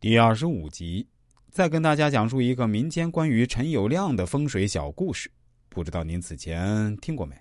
[0.00, 1.08] 第二十五集，
[1.50, 5.28] 再跟大家讲述一个民间关于陈友谅的风水小故事。
[5.68, 7.34] 不知道您此前听过没？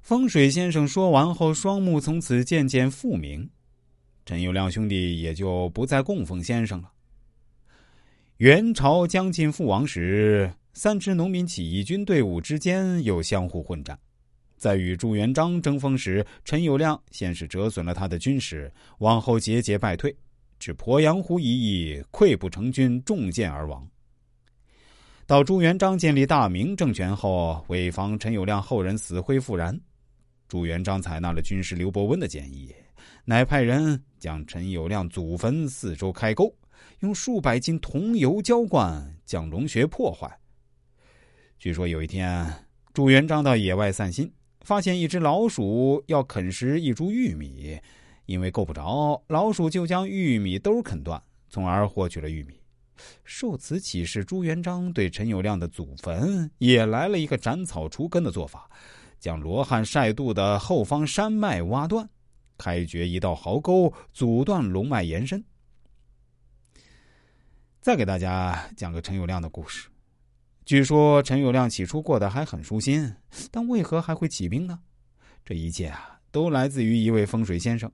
[0.00, 3.50] 风水先生说完后，双目从此渐渐复明，
[4.24, 6.90] 陈友谅兄弟也就不再供奉先生了。
[8.38, 13.98] 元朝将近覆亡时，三支农民起义军队伍之间又相互混战。
[14.56, 20.16] 在与朱元璋争锋时，陈友谅先是折损了他的军师，往后节节败退。
[20.58, 23.88] 至鄱阳湖一役，溃不成军，中箭而亡。
[25.26, 29.78] 到朱元璋建立大明政权后，为防陈友谅后人死灰复燃，
[30.48, 32.74] 朱元璋采纳了军师刘伯温的建议，
[33.24, 36.52] 乃派人将陈友谅祖坟四周开沟，
[37.00, 40.28] 用数百斤桐油浇灌，将龙穴破坏。
[41.58, 42.50] 据说有一天，
[42.94, 44.32] 朱元璋到野外散心，
[44.62, 47.78] 发现一只老鼠要啃食一株玉米。
[48.28, 52.60] 因为够不着，老鼠就将玉米兜啃断，从而获取了玉米。
[53.24, 58.70] 受此启示，朱元璋对陈友谅的祖坟也来了一个斩草除根的做法，
[59.18, 62.06] 将罗汉晒肚的后方山脉挖断，
[62.58, 65.42] 开掘一道壕沟，阻断龙脉延伸。
[67.80, 69.88] 再给大家讲个陈友谅的故事。
[70.66, 73.14] 据说陈友谅起初过得还很舒心，
[73.50, 74.80] 但为何还会起兵呢？
[75.46, 77.90] 这一切啊，都来自于一位风水先生。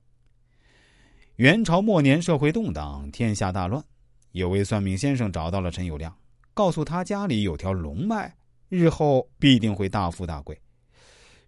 [1.37, 3.83] 元朝末年，社会动荡，天下大乱。
[4.31, 6.13] 有位算命先生找到了陈友谅，
[6.55, 8.33] 告诉他家里有条龙脉，
[8.69, 10.57] 日后必定会大富大贵。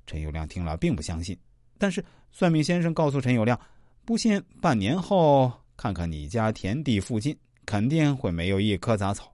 [0.05, 1.39] 陈友谅听了并不相信，
[1.79, 3.57] 但是算命先生告诉陈友谅，
[4.05, 9.33] 不信半年后看看你家田地附近，肯定会没有一棵杂草。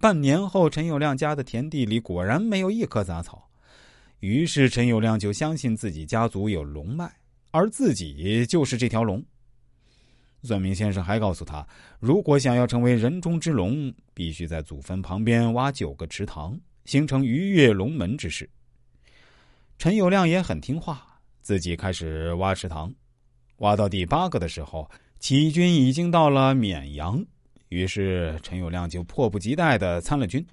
[0.00, 3.48] 半年后，陈友谅家的田地里果然没有一棵杂草，
[4.18, 7.08] 于是陈友谅就相信自己家族有龙脉。
[7.50, 9.24] 而自己就是这条龙。
[10.42, 11.66] 算命先生还告诉他，
[11.98, 18.48] 如果想要成为人中之龙，必须在祖坟旁边挖九个池塘，形成鱼跃龙门之势。
[19.78, 22.94] 陈友谅也很听话，自己开始挖池塘。
[23.56, 24.88] 挖到第八个的时候，
[25.18, 27.24] 起义军已经到了绵阳，
[27.70, 30.46] 于是陈友谅就迫不及待的参了军。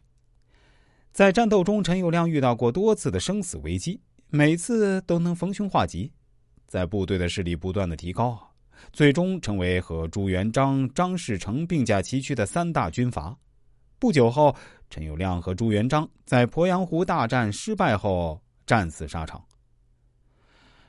[1.12, 6.12] 在战斗中，陈友谅遇到过多次的生死危机，每次都能逢凶化吉。
[6.68, 8.38] 在部队的势力不断的提高，
[8.92, 13.36] 最终成为和朱元璋、张士诚并驾齐驱的三大军阀。
[13.98, 14.56] 不久后，
[14.90, 19.44] 陈友谅和朱元璋在鄱阳湖大战失败后战死沙场。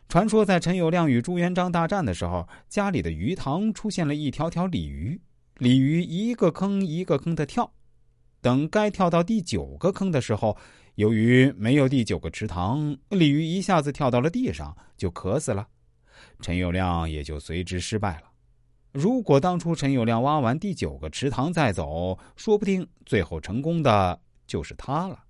[0.09, 5.20] 传说在陈友谅与朱元璋大战的时候，家里的鱼塘出现了一条条鲤鱼，
[5.58, 7.70] 鲤鱼一个坑一个坑的跳，
[8.47, 10.57] 等该跳到第九个坑的时候。
[10.95, 15.67] 由于没有第九个池塘，鲤鱼一下子跳到了地上，就渴死了。
[16.41, 18.31] 陈友谅也就随之失败了。
[18.93, 25.23] 如果当初陈友谅挖完第九个池塘再走，说不定最后成功的就是他了。